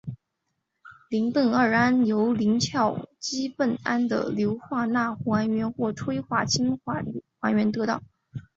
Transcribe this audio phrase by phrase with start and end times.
[1.09, 7.03] 邻苯二胺由邻硝基苯胺的硫化钠还原或催化氢化
[7.39, 8.01] 还原得到。